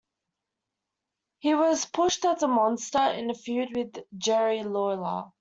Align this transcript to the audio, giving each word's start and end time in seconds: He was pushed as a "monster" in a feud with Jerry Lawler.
He 1.37 1.53
was 1.53 1.85
pushed 1.85 2.25
as 2.25 2.41
a 2.41 2.47
"monster" 2.47 3.11
in 3.11 3.29
a 3.29 3.35
feud 3.35 3.75
with 3.77 4.03
Jerry 4.17 4.63
Lawler. 4.63 5.25